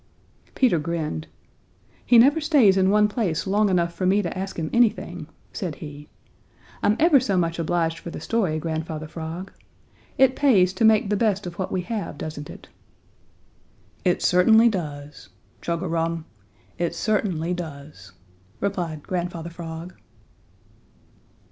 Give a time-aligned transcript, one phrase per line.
[0.55, 1.27] Peter grinned.
[2.03, 5.75] "He never stays in one place long enough for me to ask him anything," said
[5.75, 6.09] he.
[6.81, 9.51] "I'm ever so much obliged for the story, Grandfather Frog.
[10.17, 12.67] It pays to make the best of what we have, doesn't it?"
[14.03, 15.29] "It certainly does.
[15.61, 16.25] Chug a rum!
[16.79, 18.11] It certainly does!"
[18.59, 19.93] replied Grandfather Frog.